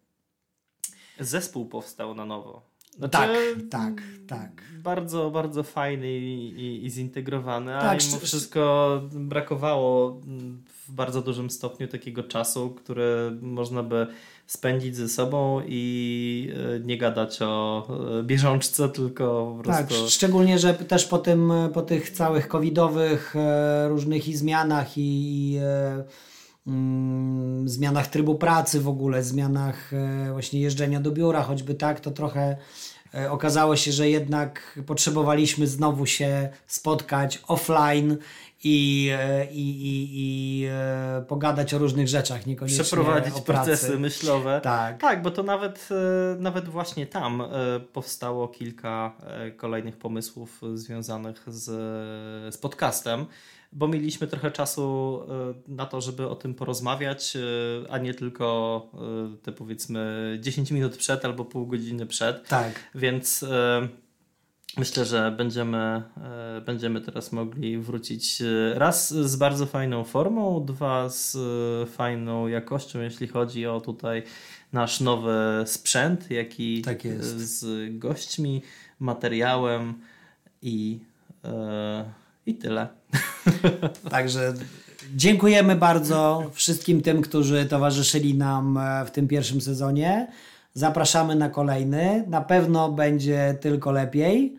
[1.20, 2.71] Zespół powstał na nowo.
[2.98, 3.32] Znaczy, tak,
[3.70, 4.62] tak, tak.
[4.84, 10.22] Bardzo, bardzo fajny i, i, i zintegrowany, Tak, a mimo wszystko brakowało
[10.88, 14.08] w bardzo dużym stopniu takiego czasu, który można by
[14.48, 17.88] spędzić ze sobą i e, nie gadać o
[18.20, 20.06] e, bieżączce, tylko po Tak, prostu...
[20.06, 25.02] szcz- szczególnie, że też po, tym, po tych całych covidowych e, różnych i zmianach i,
[25.02, 25.58] i
[27.66, 32.58] zmianach trybu pracy w ogóle, zmianach e, właśnie jeżdżenia do biura, choćby tak, to trochę
[33.16, 38.18] e, okazało się, że jednak potrzebowaliśmy znowu się spotkać offline
[38.64, 40.68] i, e, i, i, i
[41.28, 43.70] pogadać o różnych rzeczach, niekoniecznie Przeprowadzić o pracy.
[43.70, 44.62] procesy myślowe.
[44.64, 45.02] Tak.
[45.02, 45.90] Tak, bo to nawet,
[46.40, 47.44] nawet właśnie tam
[47.94, 49.18] powstało kilka
[49.58, 51.66] kolejnych pomysłów związanych z,
[52.56, 53.26] z podcastem,
[53.74, 57.40] bo mieliśmy trochę czasu e, na to, żeby o tym porozmawiać, e,
[57.92, 58.88] a nie tylko
[59.34, 62.48] e, te powiedzmy 10 minut przed albo pół godziny przed.
[62.48, 62.90] Tak.
[62.96, 63.46] Więc
[64.78, 66.04] myślę, że będziemy,
[66.66, 68.44] będziemy teraz mogli wrócić
[68.74, 71.38] raz z bardzo fajną formą, dwa z
[71.90, 74.24] fajną jakością, jeśli chodzi o tutaj
[74.74, 75.34] nasz nowy
[75.66, 77.38] sprzęt, jak i Tak jest.
[77.40, 78.62] z gośćmi,
[79.00, 79.94] materiałem
[80.62, 81.00] i,
[82.46, 82.88] i tyle.
[84.10, 84.54] Także
[85.16, 90.28] dziękujemy bardzo wszystkim tym, którzy towarzyszyli nam e, w tym pierwszym sezonie.
[90.74, 92.24] Zapraszamy na kolejny.
[92.28, 94.58] Na pewno będzie tylko lepiej.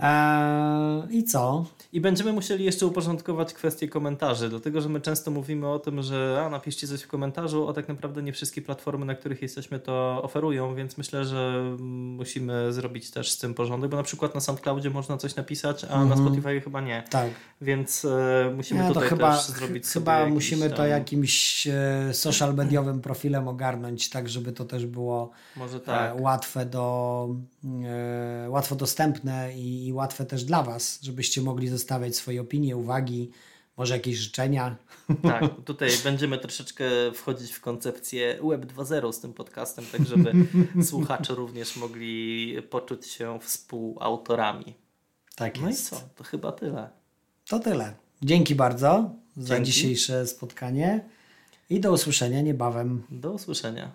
[0.00, 1.64] Eee, I co?
[1.92, 6.42] I będziemy musieli jeszcze uporządkować kwestię komentarzy, dlatego że my często mówimy o tym, że
[6.46, 10.20] a, napiszcie coś w komentarzu, a tak naprawdę nie wszystkie platformy, na których jesteśmy, to
[10.22, 11.80] oferują, więc myślę, że mm,
[12.14, 16.04] musimy zrobić też z tym porządek, bo na przykład na SoundCloudzie można coś napisać, a
[16.04, 17.02] na Spotify chyba nie.
[17.10, 17.30] Tak.
[17.60, 20.88] Więc e, musimy Nie, to tutaj chyba, też zrobić chyba sobie jakiś musimy to tam-
[20.88, 25.30] jakimś e, social mediowym profilem ogarnąć, tak żeby to też było
[25.76, 26.20] e, tak.
[26.20, 27.28] łatwe do
[27.84, 33.30] e, łatwo dostępne i, i łatwe też dla Was, żebyście mogli zostawiać swoje opinie, uwagi,
[33.76, 34.76] może jakieś życzenia.
[35.22, 36.84] Tak, tutaj będziemy troszeczkę
[37.14, 40.32] wchodzić w koncepcję Web 2.0 z tym podcastem, tak żeby
[40.90, 44.74] słuchacze również mogli poczuć się współautorami.
[45.36, 45.90] Tak No i jest.
[45.90, 46.00] co?
[46.16, 46.90] To chyba tyle.
[47.48, 47.94] To tyle.
[48.22, 49.72] Dzięki bardzo za Dzięki.
[49.72, 51.04] dzisiejsze spotkanie
[51.70, 53.02] i do usłyszenia niebawem.
[53.10, 53.92] Do usłyszenia.